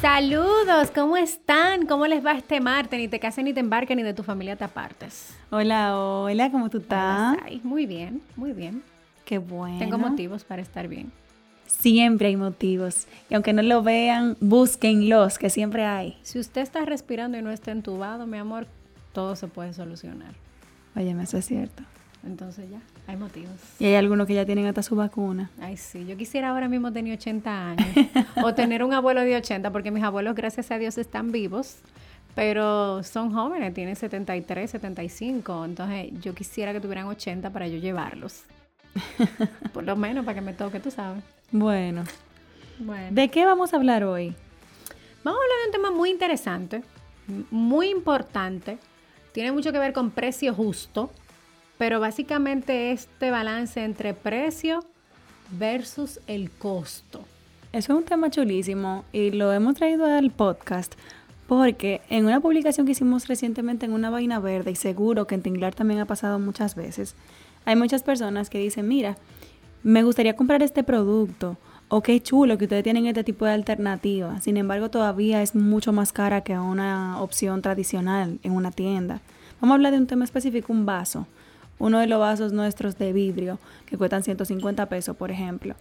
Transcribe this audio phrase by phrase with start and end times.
[0.00, 1.86] Saludos, ¿cómo están?
[1.86, 3.00] ¿Cómo les va este martes?
[3.00, 5.34] Ni te cases, ni te embarques, ni de tu familia te apartes.
[5.50, 7.38] Hola, hola, ¿cómo tú estás?
[7.62, 8.82] Muy bien, muy bien.
[9.24, 9.78] Qué bueno.
[9.78, 11.10] Tengo motivos para estar bien.
[11.66, 13.06] Siempre hay motivos.
[13.30, 16.18] Y aunque no lo vean, búsquenlos, que siempre hay.
[16.22, 18.66] Si usted está respirando y no está entubado, mi amor,
[19.14, 20.34] todo se puede solucionar.
[20.94, 21.82] Oye, eso es cierto.
[22.24, 23.54] Entonces ya, hay motivos.
[23.78, 25.50] Y hay algunos que ya tienen hasta su vacuna.
[25.60, 26.04] Ay, sí.
[26.06, 27.86] Yo quisiera ahora mismo tener 80 años.
[28.42, 31.78] o tener un abuelo de 80, porque mis abuelos, gracias a Dios, están vivos.
[32.34, 35.64] Pero son jóvenes, tienen 73, 75.
[35.64, 38.42] Entonces yo quisiera que tuvieran 80 para yo llevarlos.
[39.72, 41.22] Por lo menos para que me toque, tú sabes.
[41.52, 42.04] Bueno.
[42.78, 43.08] bueno.
[43.10, 44.34] ¿De qué vamos a hablar hoy?
[45.22, 46.82] Vamos a hablar de un tema muy interesante,
[47.50, 48.78] muy importante.
[49.32, 51.10] Tiene mucho que ver con precio justo
[51.78, 54.84] pero básicamente este balance entre precio
[55.58, 57.20] versus el costo.
[57.72, 60.94] Eso es un tema chulísimo y lo hemos traído al podcast
[61.46, 65.42] porque en una publicación que hicimos recientemente en una vaina verde, y seguro que en
[65.42, 67.14] Tinglar también ha pasado muchas veces,
[67.64, 69.16] hay muchas personas que dicen, mira,
[69.82, 71.56] me gustaría comprar este producto,
[71.88, 75.92] o qué chulo que ustedes tienen este tipo de alternativa, sin embargo todavía es mucho
[75.92, 79.20] más cara que una opción tradicional en una tienda.
[79.60, 81.28] Vamos a hablar de un tema específico, un vaso
[81.78, 85.74] uno de los vasos nuestros de vidrio que cuestan 150 pesos, por ejemplo.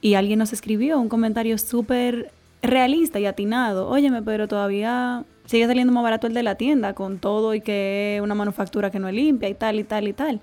[0.00, 2.32] Y alguien nos escribió un comentario súper
[2.62, 3.88] realista y atinado.
[3.88, 8.16] Óyeme, pero todavía sigue saliendo más barato el de la tienda con todo y que
[8.16, 10.40] es una manufactura que no es limpia y tal y tal y tal.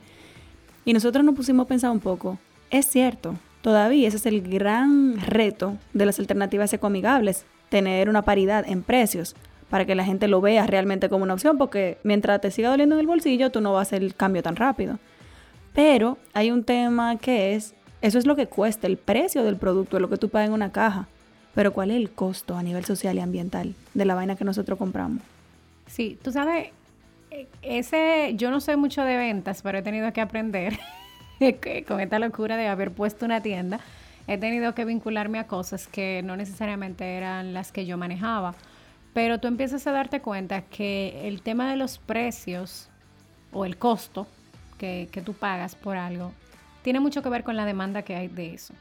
[0.85, 2.39] Y nosotros nos pusimos a pensar un poco.
[2.71, 8.65] Es cierto, todavía ese es el gran reto de las alternativas ecoamigables, tener una paridad
[8.67, 9.35] en precios
[9.69, 12.95] para que la gente lo vea realmente como una opción, porque mientras te siga doliendo
[12.95, 14.99] en el bolsillo, tú no vas a hacer el cambio tan rápido.
[15.73, 19.99] Pero hay un tema que es, eso es lo que cuesta, el precio del producto,
[19.99, 21.07] lo que tú pagas en una caja.
[21.53, 24.77] Pero ¿cuál es el costo a nivel social y ambiental de la vaina que nosotros
[24.77, 25.21] compramos?
[25.87, 26.69] Sí, tú sabes,
[27.61, 30.79] ese, yo no sé mucho de ventas, pero he tenido que aprender
[31.87, 33.79] con esta locura de haber puesto una tienda.
[34.27, 38.53] He tenido que vincularme a cosas que no necesariamente eran las que yo manejaba.
[39.19, 42.87] Pero tú empiezas a darte cuenta que el tema de los precios
[43.51, 44.27] o el costo
[44.77, 46.31] que, tú pagas por algo
[46.83, 48.73] tiene mucho que ver con la demanda que hay de eso.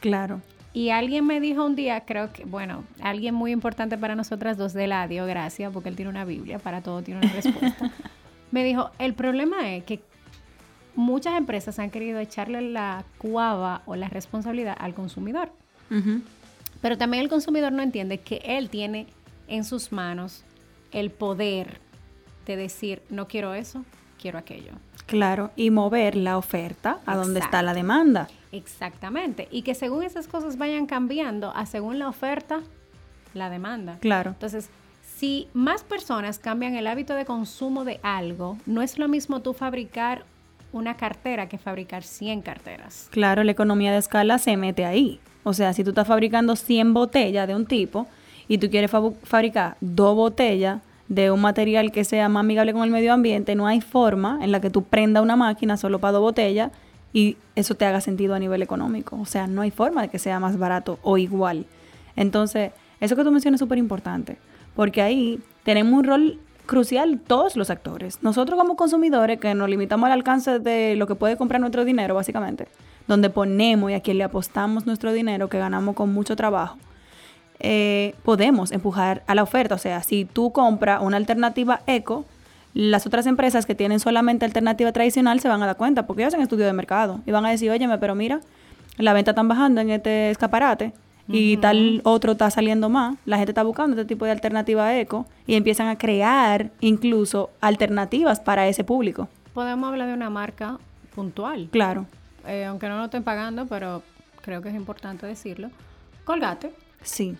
[0.00, 0.40] Claro.
[0.72, 4.72] Y alguien me dijo un día, creo que, bueno, alguien muy importante para nosotras dos
[4.72, 7.90] de Ladio, gracias, porque él tiene una Biblia, para todo tiene una respuesta.
[8.50, 10.00] me dijo, el problema es que
[10.94, 15.52] muchas empresas han querido echarle la cuava o la responsabilidad al consumidor.
[16.80, 19.06] Pero también el consumidor no entiende que él tiene
[19.52, 20.44] en sus manos
[20.90, 21.80] el poder
[22.46, 23.84] de decir, no quiero eso,
[24.20, 24.72] quiero aquello.
[25.06, 28.28] Claro, y mover la oferta a donde está la demanda.
[28.50, 32.60] Exactamente, y que según esas cosas vayan cambiando, a según la oferta,
[33.34, 33.98] la demanda.
[34.00, 34.30] Claro.
[34.30, 34.70] Entonces,
[35.16, 39.52] si más personas cambian el hábito de consumo de algo, no es lo mismo tú
[39.52, 40.24] fabricar
[40.72, 43.08] una cartera que fabricar 100 carteras.
[43.10, 45.20] Claro, la economía de escala se mete ahí.
[45.44, 48.06] O sea, si tú estás fabricando 100 botellas de un tipo,
[48.48, 52.90] y tú quieres fabricar dos botellas de un material que sea más amigable con el
[52.90, 56.22] medio ambiente, no hay forma en la que tú prenda una máquina solo para dos
[56.22, 56.72] botellas
[57.12, 59.18] y eso te haga sentido a nivel económico.
[59.20, 61.66] O sea, no hay forma de que sea más barato o igual.
[62.16, 64.38] Entonces, eso que tú mencionas es súper importante,
[64.74, 68.22] porque ahí tenemos un rol crucial todos los actores.
[68.22, 72.14] Nosotros como consumidores, que nos limitamos al alcance de lo que puede comprar nuestro dinero,
[72.14, 72.68] básicamente,
[73.06, 76.78] donde ponemos y a quien le apostamos nuestro dinero, que ganamos con mucho trabajo
[77.62, 79.76] eh, podemos empujar a la oferta.
[79.76, 82.24] O sea, si tú compras una alternativa eco,
[82.74, 86.34] las otras empresas que tienen solamente alternativa tradicional se van a dar cuenta porque ellos
[86.34, 88.40] hacen estudio de mercado y van a decir, óyeme, pero mira,
[88.98, 90.92] la venta está bajando en este escaparate
[91.28, 95.24] y tal otro está saliendo más, la gente está buscando este tipo de alternativa eco
[95.46, 99.28] y empiezan a crear incluso alternativas para ese público.
[99.54, 100.78] Podemos hablar de una marca
[101.14, 101.68] puntual.
[101.70, 102.06] Claro.
[102.46, 104.02] Eh, aunque no lo estén pagando, pero
[104.42, 105.70] creo que es importante decirlo,
[106.24, 106.72] Colgate.
[107.02, 107.36] Sí.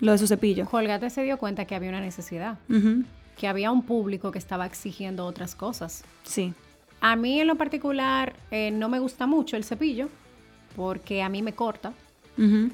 [0.00, 0.66] Lo de su cepillo.
[0.66, 2.58] Colgate se dio cuenta que había una necesidad,
[3.36, 6.04] que había un público que estaba exigiendo otras cosas.
[6.24, 6.52] Sí.
[7.00, 10.08] A mí en lo particular eh, no me gusta mucho el cepillo
[10.76, 11.92] porque a mí me corta,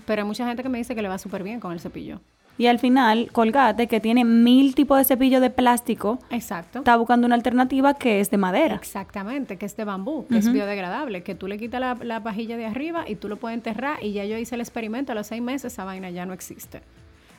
[0.06, 2.20] pero hay mucha gente que me dice que le va súper bien con el cepillo.
[2.58, 6.78] Y al final, Colgate, que tiene mil tipos de cepillo de plástico, Exacto.
[6.78, 8.76] está buscando una alternativa que es de madera.
[8.76, 12.56] Exactamente, que es de bambú, que es biodegradable, que tú le quitas la, la pajilla
[12.56, 15.26] de arriba y tú lo puedes enterrar y ya yo hice el experimento, a los
[15.26, 16.80] seis meses esa vaina ya no existe.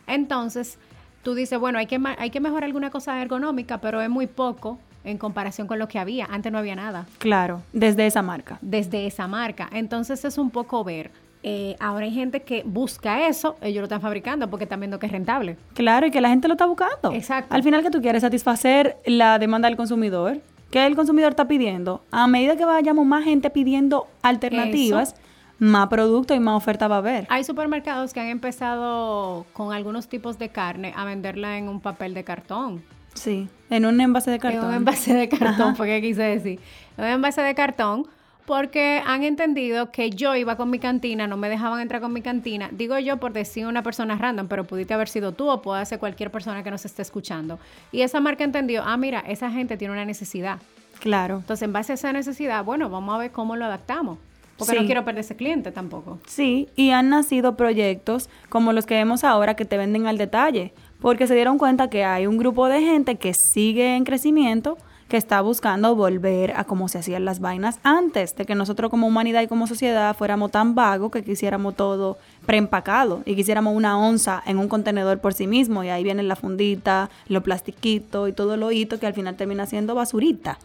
[0.08, 0.78] Entonces,
[1.24, 4.80] tú dices, bueno, hay que, hay que mejorar alguna cosa ergonómica, pero es muy poco
[5.04, 6.26] en comparación con lo que había.
[6.26, 8.58] Antes no había nada Claro, desde esa marca.
[8.62, 9.70] desde esa marca.
[9.72, 11.12] Entonces es un poco ver.
[11.44, 15.06] eh, ahora hay gente que busca eso, ellos lo están fabricando porque están viendo que
[15.06, 15.56] es rentable.
[15.76, 17.14] Claro, y que la gente lo está buscando.
[17.14, 17.54] Exacto.
[17.54, 20.40] Al final que tú quieres satisfacer la demanda del consumidor.
[20.72, 22.02] ¿Qué el consumidor está pidiendo?
[22.12, 25.16] A medida que vayamos más gente pidiendo alternativas,
[25.60, 27.26] más producto y más oferta va a haber.
[27.30, 32.14] Hay supermercados que han empezado con algunos tipos de carne a venderla en un papel
[32.14, 32.84] de cartón.
[33.14, 34.66] Sí, en un envase de En cartón.
[34.70, 35.76] un envase de cartón, Ajá.
[35.76, 36.60] fue que quise decir.
[36.98, 38.06] En un envase de cartón,
[38.46, 42.22] porque han entendido que yo iba con mi cantina, no me dejaban entrar con mi
[42.22, 42.70] cantina.
[42.72, 46.00] Digo yo por decir una persona random, pero pudiste haber sido tú o puede ser
[46.00, 47.60] cualquier persona que nos esté escuchando.
[47.92, 50.60] Y esa marca entendió, ah, mira, esa gente tiene una necesidad.
[51.00, 51.38] Claro.
[51.38, 54.18] Entonces, en base a esa necesidad, bueno, vamos a ver cómo lo adaptamos.
[54.58, 54.80] Porque Sí.
[54.80, 56.20] no quiero perder ese cliente tampoco.
[56.28, 60.74] Sí, y han nacido proyectos como los que vemos ahora que te venden al detalle,
[61.00, 64.78] porque se dieron cuenta que hay un grupo de gente que sigue en crecimiento,
[65.08, 69.08] que está buscando volver a cómo se hacían las vainas antes de que nosotros como
[69.08, 74.44] humanidad y como sociedad fuéramos tan vagos que quisiéramos todo preempacado y quisiéramos una onza
[74.46, 78.58] en un contenedor por sí mismo y ahí viene la fundita, los plastiquitos y todo
[78.58, 80.58] lo hito que al final termina siendo basurita.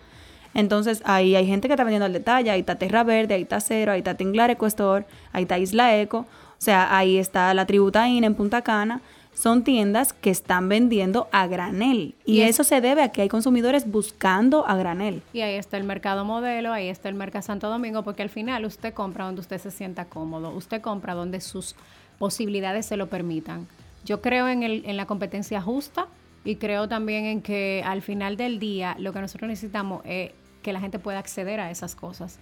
[0.54, 3.60] Entonces ahí hay gente que está vendiendo al detalle, ahí está Terra Verde, ahí está
[3.60, 6.26] Cero, ahí está Tinglar Eco Store, ahí está Isla Eco, o
[6.58, 9.00] sea, ahí está la Tributaína en Punta Cana.
[9.34, 13.22] Son tiendas que están vendiendo a granel y, Y es- eso se debe a que
[13.22, 15.22] hay consumidores buscando a granel.
[15.32, 18.66] Y ahí está el mercado modelo, ahí está el mercado Santo Domingo, porque al final
[18.66, 21.74] usted compra donde usted se sienta cómodo, usted compra donde sus
[22.18, 23.66] posibilidades se lo permitan.
[24.04, 26.08] Yo creo en, el, en la competencia justa
[26.44, 30.30] y creo también en que al final del día lo que nosotros necesitamos es
[30.62, 32.38] que la gente pueda acceder a esas cosas.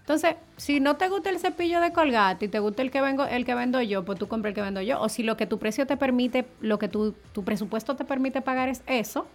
[0.00, 3.24] Entonces, si no te gusta el cepillo de Colgate y te gusta el que vengo,
[3.24, 5.00] el que vendo yo, pues tú compra el que vendo yo.
[5.00, 8.42] O si lo que tu precio te permite, lo que tu, tu presupuesto te permite
[8.42, 9.26] pagar es eso,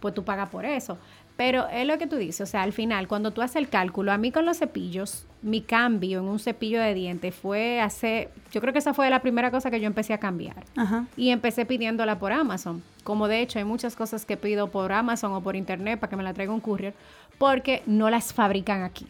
[0.00, 0.98] pues tú pagas por eso.
[1.36, 4.10] Pero es lo que tú dices, o sea, al final, cuando tú haces el cálculo,
[4.10, 8.62] a mí con los cepillos, mi cambio en un cepillo de dientes fue hace, yo
[8.62, 10.64] creo que esa fue la primera cosa que yo empecé a cambiar.
[10.76, 11.04] Ajá.
[11.14, 12.82] Y empecé pidiéndola por Amazon.
[13.04, 16.16] Como de hecho hay muchas cosas que pido por Amazon o por internet para que
[16.16, 16.94] me la traiga un courier,
[17.36, 19.06] porque no las fabrican aquí.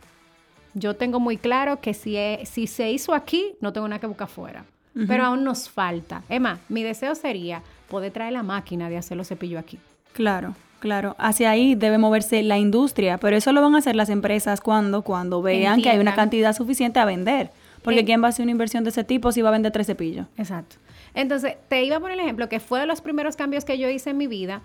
[0.75, 4.09] Yo tengo muy claro que si, es- si se hizo aquí, no tengo nada que
[4.09, 4.65] buscar fuera.
[5.07, 6.23] Pero aún nos falta.
[6.41, 9.79] Más, mi deseo sería poder traer la máquina de hacer los cepillos aquí.
[10.15, 11.15] Claro, claro.
[11.19, 15.03] Hacia ahí debe moverse la industria, pero eso lo van a hacer las empresas cuando,
[15.03, 17.51] cuando vean que hay una cantidad suficiente a vender.
[17.83, 18.05] Porque Eh.
[18.05, 20.27] ¿quién va a hacer una inversión de ese tipo si va a vender tres cepillos?
[20.37, 20.77] Exacto.
[21.15, 23.89] Entonces, te iba a poner el ejemplo que fue de los primeros cambios que yo
[23.89, 24.61] hice en mi vida,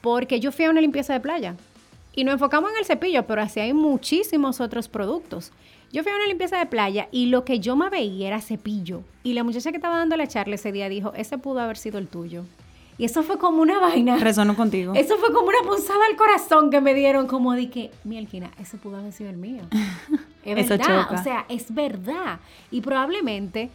[0.00, 1.54] porque yo fui a una limpieza de playa
[2.14, 5.52] y nos enfocamos en el cepillo, pero así hay muchísimos otros productos.
[5.92, 9.02] Yo fui a una limpieza de playa y lo que yo me veía era cepillo.
[9.22, 11.98] Y la muchacha que estaba dando la charla ese día dijo, ese pudo haber sido
[11.98, 12.44] el tuyo.
[12.98, 14.16] Y eso fue como una vaina.
[14.16, 14.94] Resono contigo.
[14.94, 18.78] Eso fue como una punzada al corazón que me dieron, como de que, mielquina, ese
[18.78, 19.62] pudo haber sido el mío.
[20.44, 21.20] Es Eso verdad, choca.
[21.20, 22.38] o sea, es verdad.
[22.70, 23.68] Y probablemente,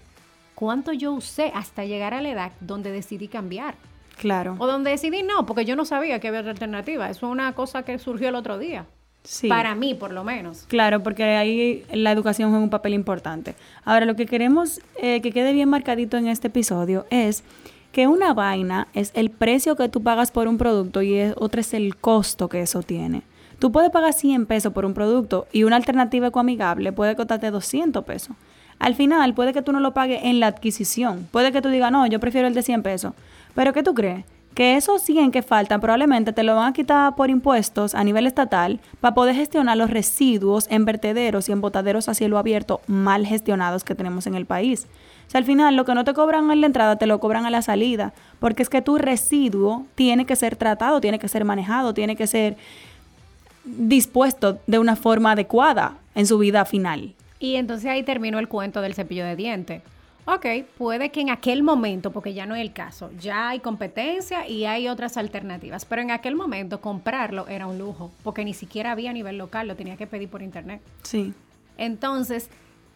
[0.56, 3.76] cuánto yo usé hasta llegar a la edad donde decidí cambiar.
[4.18, 4.56] Claro.
[4.58, 7.10] O donde decidí no, porque yo no sabía que había otra alternativa.
[7.10, 8.86] Eso es una cosa que surgió el otro día.
[9.24, 9.50] Sí.
[9.50, 10.64] Para mí, por lo menos.
[10.70, 13.54] Claro, porque ahí la educación juega un papel importante.
[13.84, 17.44] Ahora, lo que queremos eh, que quede bien marcadito en este episodio es
[17.92, 21.62] que una vaina es el precio que tú pagas por un producto y es- otra
[21.62, 23.24] es el costo que eso tiene.
[23.60, 28.04] Tú puedes pagar 100 pesos por un producto y una alternativa ecoamigable puede costarte 200
[28.06, 28.36] pesos.
[28.80, 31.28] Al final, puede que tú no lo pagues en la adquisición.
[31.32, 33.14] Puede que tú digas, no, yo prefiero el de 100 pesos.
[33.54, 34.26] Pero ¿qué tú crees?
[34.56, 38.26] Que esos 100 que faltan probablemente te lo van a quitar por impuestos a nivel
[38.26, 43.26] estatal para poder gestionar los residuos en vertederos y en botaderos a cielo abierto mal
[43.28, 44.88] gestionados que tenemos en el país.
[45.32, 47.50] Sea, al final lo que no te cobran en la entrada te lo cobran a
[47.50, 48.12] la salida,
[48.42, 52.28] porque es que tu residuo tiene que ser tratado, tiene que ser manejado, tiene que
[52.28, 52.58] ser
[53.64, 57.14] dispuesto de una forma adecuada en su vida final.
[57.40, 59.82] Y entonces ahí terminó el cuento del cepillo de dientes.
[60.26, 60.46] Ok,
[60.78, 64.66] puede que en aquel momento, porque ya no es el caso, ya hay competencia y
[64.66, 69.12] hay otras alternativas, pero en aquel momento comprarlo era un lujo, porque ni siquiera había
[69.12, 70.82] a nivel local, lo tenía que pedir por internet.
[71.04, 71.34] Sí.
[71.78, 72.50] Entonces,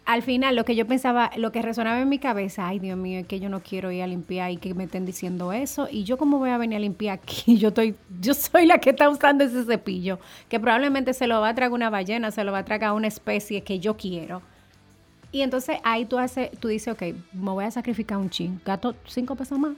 [0.05, 3.19] al final lo que yo pensaba, lo que resonaba en mi cabeza, ay Dios mío,
[3.19, 5.87] es que yo no quiero ir a limpiar y que me estén diciendo eso.
[5.89, 8.91] Y yo cómo voy a venir a limpiar aquí, yo estoy, yo soy la que
[8.91, 12.51] está usando ese cepillo, que probablemente se lo va a traer una ballena, se lo
[12.51, 14.41] va a traer a una especie que yo quiero.
[15.31, 17.01] Y entonces ahí tú haces, tú dices, ok,
[17.33, 19.73] me voy a sacrificar un chin, gato cinco pesos más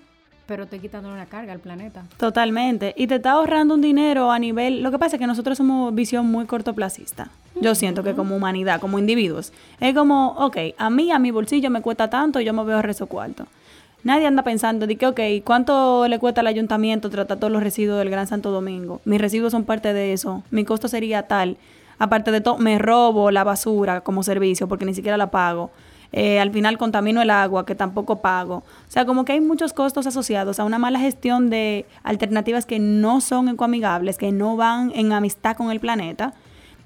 [0.48, 2.04] pero estoy quitando una carga al planeta.
[2.18, 2.94] Totalmente.
[2.98, 4.82] Y te está ahorrando un dinero a nivel...
[4.82, 7.30] Lo que pasa es que nosotros somos visión muy cortoplacista.
[7.60, 9.52] Yo siento que como humanidad, como individuos.
[9.80, 12.82] Es como, ok, a mí, a mi bolsillo me cuesta tanto y yo me veo
[12.82, 13.46] rezo cuarto.
[14.04, 18.00] Nadie anda pensando de que, ok, ¿cuánto le cuesta al ayuntamiento tratar todos los residuos
[18.00, 19.02] del Gran Santo Domingo?
[19.04, 20.44] Mis residuos son parte de eso.
[20.50, 21.58] Mi costo sería tal.
[22.00, 25.72] Aparte de todo, me robo la basura como servicio porque ni siquiera la pago.
[26.12, 28.58] Eh, al final contamino el agua, que tampoco pago.
[28.58, 32.80] O sea, como que hay muchos costos asociados a una mala gestión de alternativas que
[32.80, 36.34] no son ecoamigables, que no van en amistad con el planeta.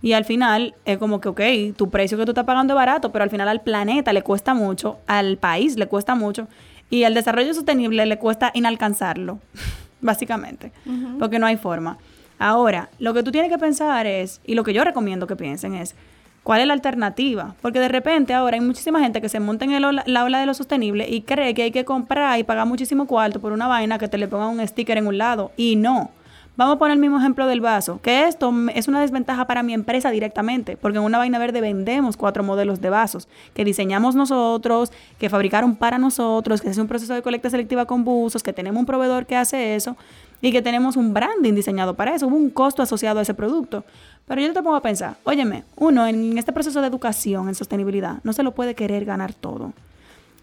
[0.02, 1.42] Y al final es como que, ok,
[1.78, 4.54] tu precio que tú estás pagando es barato, pero al final al planeta le cuesta
[4.54, 6.48] mucho, al país le cuesta mucho,
[6.90, 9.40] y al desarrollo sostenible le cuesta inalcanzarlo,
[10.02, 10.72] básicamente,
[11.20, 12.00] porque no hay forma.
[12.40, 15.76] Ahora, lo que tú tienes que pensar es, y lo que yo recomiendo que piensen
[15.76, 15.94] es,
[16.44, 17.56] ¿Cuál es la alternativa?
[17.62, 20.54] Porque de repente ahora hay muchísima gente que se monta en la ola de lo
[20.56, 24.08] sostenible y cree que hay que comprar y pagar muchísimo cuarto por una vaina que
[24.08, 25.52] te le ponga un sticker en un lado.
[25.56, 26.10] Y no.
[26.58, 29.74] Vamos a poner el mismo ejemplo del vaso, que esto es una desventaja para mi
[29.74, 34.92] empresa directamente, porque en una vaina verde vendemos cuatro modelos de vasos que diseñamos nosotros,
[35.18, 38.80] que fabricaron para nosotros, que es un proceso de colecta selectiva con buzos, que tenemos
[38.82, 39.96] un proveedor que hace eso
[40.42, 43.86] y que tenemos un branding diseñado para eso, hubo un costo asociado a ese producto.
[44.28, 48.18] Pero yo te pongo a pensar, óyeme, uno en este proceso de educación en sostenibilidad
[48.24, 49.74] no se lo puede querer ganar todo.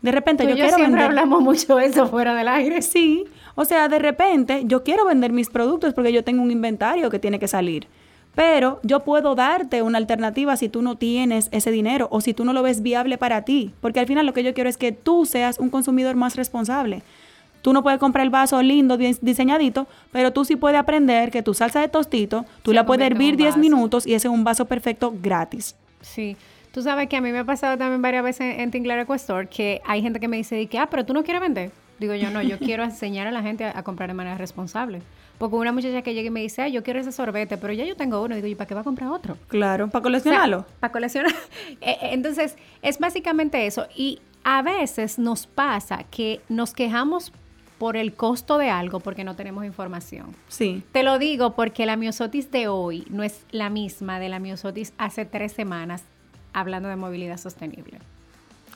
[0.03, 2.83] De repente yo, quiero siempre hablamos mucho eso fuera del aire.
[2.83, 3.25] Sí,
[3.61, 7.19] o sea, de repente yo quiero vender mis productos porque yo tengo un inventario que
[7.19, 7.89] tiene que salir.
[8.37, 12.45] Pero yo puedo darte una alternativa si tú no tienes ese dinero o si tú
[12.45, 13.75] no lo ves viable para ti.
[13.81, 17.03] Porque al final lo que yo quiero es que tú seas un consumidor más responsable.
[17.61, 21.53] Tú no puedes comprar el vaso lindo, diseñadito, pero tú sí puedes aprender que tu
[21.53, 25.13] salsa de tostito, tú la puedes hervir 10 minutos y ese es un vaso perfecto
[25.21, 25.75] gratis.
[26.01, 26.37] Sí.
[26.71, 29.83] Tú sabes que a mí me ha pasado también varias veces en Tinglar Equestore que
[29.85, 31.73] hay gente que me dice que, ah, pero tú no quieres vender.
[31.99, 35.03] Digo yo, no, yo quiero enseñar a la gente a, comprar de manera responsable.
[35.39, 37.85] Porque una muchacha que llega y me dice, ah, yo quiero ese sorbete, pero ya
[37.85, 38.35] yo tengo uno.
[38.35, 39.37] Y digo, ¿y para qué va a comprar otro?
[39.47, 40.67] Claro, para coleccionarlo.
[40.81, 41.33] para coleccionar.
[41.33, 43.87] Eh, eh, entonces, es básicamente eso.
[43.95, 47.33] Y a veces nos pasa que nos quejamos
[47.79, 50.35] por el costo de algo porque no tenemos información.
[50.49, 50.83] Sí.
[50.93, 54.93] Te lo digo porque la miosotis de hoy no es la misma de la miosotis
[54.99, 56.03] hace tres semanas
[56.53, 57.99] hablando de movilidad sostenible.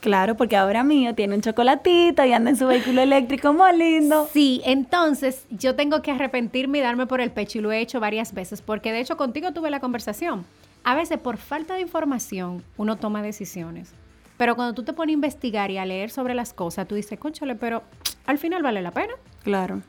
[0.03, 4.27] Claro, porque ahora mío tiene un chocolatito y anda en su vehículo eléctrico muy lindo.
[4.33, 8.01] Sí, entonces yo tengo que arrepentirme y darme por el pecho y lo he hecho
[8.01, 10.43] varias veces porque de hecho contigo tuve la conversación.
[10.83, 13.93] A veces por falta de información uno toma decisiones.
[14.35, 17.17] Pero cuando tú te pones a investigar y a leer sobre las cosas, tú dices,
[17.17, 17.83] conchale, pero
[18.25, 19.13] al final vale la pena.
[19.41, 19.83] Claro.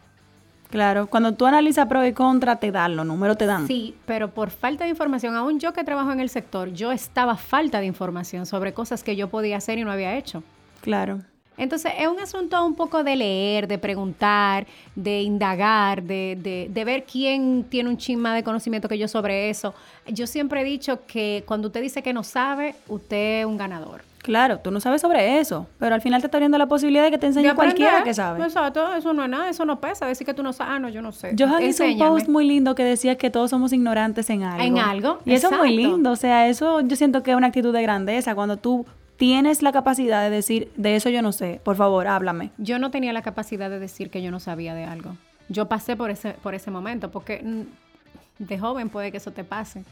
[0.71, 3.67] Claro, cuando tú analizas pro y contra, te dan, los números te dan.
[3.67, 7.37] Sí, pero por falta de información, aún yo que trabajo en el sector, yo estaba
[7.37, 10.43] falta de información sobre cosas que yo podía hacer y no había hecho.
[10.81, 11.21] Claro.
[11.57, 16.85] Entonces, es un asunto un poco de leer, de preguntar, de indagar, de, de, de
[16.85, 19.75] ver quién tiene un chisma de conocimiento que yo sobre eso.
[20.07, 24.03] Yo siempre he dicho que cuando usted dice que no sabe, usted es un ganador.
[24.25, 27.11] Claro, tú no sabes sobre eso, pero al final te está abriendo la posibilidad de
[27.11, 28.43] que te enseñe cualquiera que sabe.
[28.43, 30.07] Exacto, eso no es nada, eso no pesa.
[30.07, 31.37] Decir que tú no sabes, ah, no, yo no sé.
[31.39, 34.65] Johan hizo un post muy lindo que decía que todos somos ignorantes en algo.
[34.65, 35.19] En algo.
[35.27, 37.83] Y eso es muy lindo, o sea, eso yo siento que es una actitud de
[37.83, 42.07] grandeza cuando tú tienes la capacidad de decir, de eso yo no sé, por favor,
[42.07, 42.51] háblame.
[42.59, 45.17] Yo no tenía la capacidad de decir que yo no sabía de algo.
[45.49, 49.45] Yo pasé por ese, por ese momento, porque mm, de joven puede que eso te
[49.45, 49.85] pase.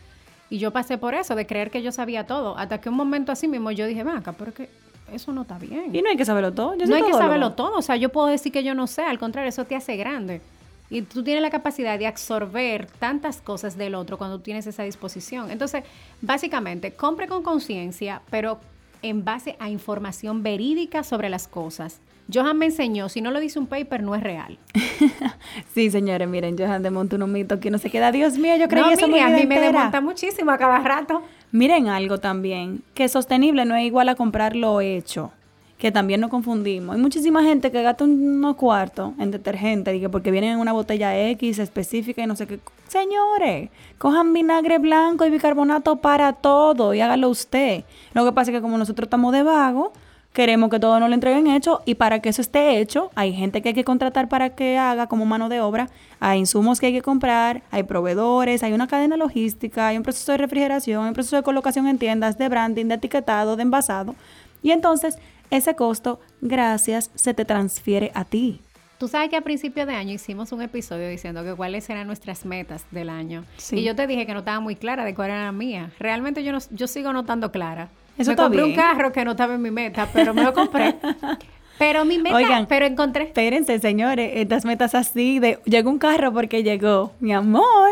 [0.50, 3.32] Y yo pasé por eso, de creer que yo sabía todo, hasta que un momento
[3.32, 4.68] así mismo yo dije, acá, pero que
[5.12, 5.94] eso no está bien.
[5.94, 6.74] Y no hay que saberlo todo.
[6.76, 7.78] no hay que saberlo todo.
[7.78, 10.40] O sea, yo puedo decir que yo no sé, al contrario, eso te hace grande.
[10.90, 15.50] Y tú tienes la capacidad de absorber tantas cosas del otro cuando tienes esa disposición.
[15.50, 15.84] Entonces,
[16.20, 18.60] básicamente, compre con conciencia, pero
[19.02, 22.00] en base a información verídica sobre las cosas.
[22.32, 24.58] Johan me enseñó, si no lo dice un paper, no es real.
[25.74, 28.12] sí, señores, miren, Johan desmonta un mito que no se queda.
[28.12, 31.22] Dios mío, yo creí no, eso a mí me desmonta muchísimo a cada rato.
[31.50, 35.32] Miren algo también, que sostenible no es igual a comprar lo hecho,
[35.82, 36.94] que también nos confundimos.
[36.94, 41.58] Hay muchísima gente que gasta unos cuartos en detergente, porque vienen en una botella X
[41.58, 42.60] específica y no sé qué.
[42.86, 47.82] Señores, cojan vinagre blanco y bicarbonato para todo y hágalo usted.
[48.14, 49.92] Lo que pasa es que como nosotros estamos de vago,
[50.32, 53.60] queremos que todo nos lo entreguen hecho y para que eso esté hecho, hay gente
[53.60, 55.88] que hay que contratar para que haga como mano de obra,
[56.20, 60.30] hay insumos que hay que comprar, hay proveedores, hay una cadena logística, hay un proceso
[60.30, 64.14] de refrigeración, hay un proceso de colocación en tiendas, de branding, de etiquetado, de envasado.
[64.62, 65.18] Y entonces
[65.52, 68.60] ese costo, gracias, se te transfiere a ti.
[68.98, 72.44] Tú sabes que a principio de año hicimos un episodio diciendo que cuáles eran nuestras
[72.44, 73.44] metas del año.
[73.70, 75.90] Y yo te dije que no estaba muy clara de cuál era la mía.
[75.98, 77.88] Realmente yo, no, yo sigo notando clara.
[78.16, 80.96] Eso me compré un carro que no estaba en mi meta, pero me lo compré.
[81.78, 83.24] Pero mi meta, Oigan, pero encontré.
[83.24, 87.90] Espérense, señores, estas metas así de llegó un carro porque llegó, mi amor.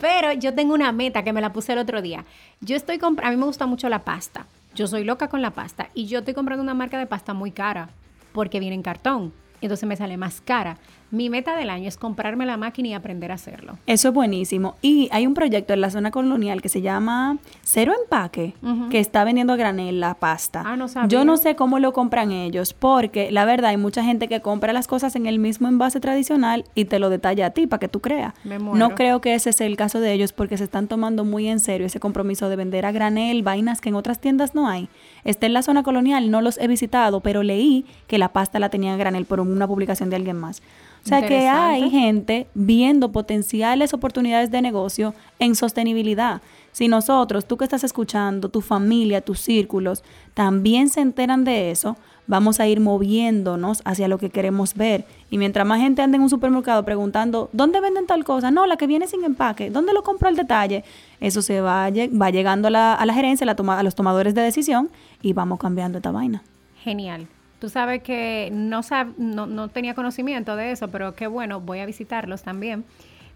[0.00, 2.24] Pero yo tengo una meta que me la puse el otro día.
[2.60, 4.46] Yo estoy comprando, a mí me gusta mucho la pasta.
[4.76, 7.50] Yo soy loca con la pasta y yo estoy comprando una marca de pasta muy
[7.50, 7.88] cara
[8.34, 9.32] porque viene en cartón.
[9.62, 10.76] Entonces me sale más cara.
[11.10, 13.78] Mi meta del año es comprarme la máquina y aprender a hacerlo.
[13.86, 14.74] Eso es buenísimo.
[14.82, 18.54] Y hay un proyecto en la zona colonial que se llama Cero Empaque,
[18.90, 20.62] que está vendiendo a granel la pasta.
[20.66, 21.08] Ah, no sabía.
[21.08, 24.72] Yo no sé cómo lo compran ellos, porque la verdad hay mucha gente que compra
[24.72, 27.88] las cosas en el mismo envase tradicional y te lo detalla a ti para que
[27.88, 28.34] tú creas.
[28.44, 31.60] No creo que ese sea el caso de ellos porque se están tomando muy en
[31.60, 34.88] serio ese compromiso de vender a granel vainas que en otras tiendas no hay.
[35.24, 38.70] Está en la zona colonial, no los he visitado, pero leí que la pasta la
[38.70, 40.62] tenía a granel por una publicación de alguien más.
[41.04, 46.42] O sea que hay gente viendo potenciales oportunidades de negocio en sostenibilidad.
[46.72, 51.96] Si nosotros, tú que estás escuchando, tu familia, tus círculos, también se enteran de eso,
[52.26, 55.04] vamos a ir moviéndonos hacia lo que queremos ver.
[55.30, 58.50] Y mientras más gente ande en un supermercado preguntando, ¿dónde venden tal cosa?
[58.50, 60.84] No, la que viene sin empaque, ¿dónde lo compro al detalle?
[61.20, 64.90] Eso se va, va llegando a la, a la gerencia, a los tomadores de decisión
[65.22, 66.42] y vamos cambiando esta vaina.
[66.82, 67.26] Genial.
[67.66, 68.80] Tú sabes que no,
[69.18, 72.84] no, tenía conocimiento de eso, pero qué bueno, voy a visitarlos también.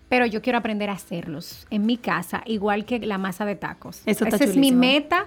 [0.09, 4.03] Pero yo quiero aprender a hacerlos en mi casa, igual que la masa de tacos.
[4.07, 5.27] Eso Esa es mi meta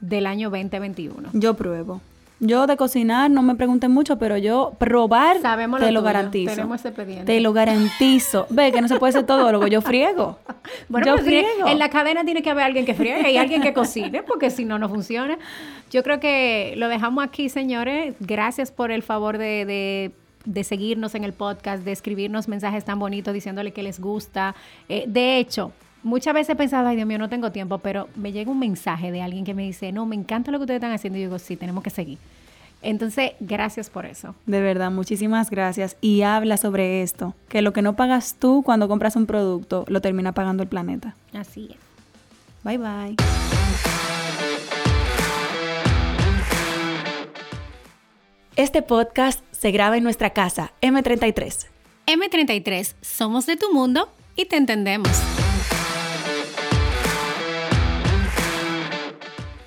[0.00, 1.30] del año 2021.
[1.32, 2.00] Yo pruebo.
[2.38, 6.50] Yo de cocinar no me pregunten mucho, pero yo probar te lo, garantizo.
[6.50, 8.46] Tenemos ese Te lo garantizo.
[8.50, 10.38] Ve que no se puede ser todo lo que yo friego.
[10.88, 11.68] Bueno, yo pues friego.
[11.68, 14.64] en la cadena tiene que haber alguien que friegue y alguien que cocine, porque si
[14.64, 15.38] no, no funciona.
[15.92, 18.16] Yo creo que lo dejamos aquí, señores.
[18.18, 20.10] Gracias por el favor de,
[20.64, 24.56] seguirnos en el podcast, de escribirnos mensajes tan bonitos diciéndole que les gusta.
[24.88, 25.70] Eh, de hecho,
[26.06, 29.10] muchas veces he pensado, ay Dios mío, no tengo tiempo, pero me llega un mensaje
[29.10, 31.18] de alguien que me dice, no, me encanta lo que ustedes están haciendo.
[31.18, 32.18] Y yo digo, sí, tenemos que seguir.
[32.80, 34.34] Entonces, gracias por eso.
[34.46, 35.96] De verdad, muchísimas gracias.
[36.00, 40.00] Y habla sobre esto, que lo que no pagas tú cuando compras un producto, lo
[40.00, 41.16] termina pagando el planeta.
[41.34, 41.76] Así es.
[42.62, 43.16] Bye bye.
[48.54, 51.66] Este podcast se graba en nuestra casa, M33.
[52.06, 55.35] M33, somos de tu mundo y te entendemos.